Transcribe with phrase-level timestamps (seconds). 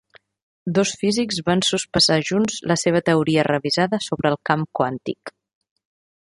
[0.77, 5.35] Dos físics van sospesar junts la seva teoria revisada sobre el camp quàntic.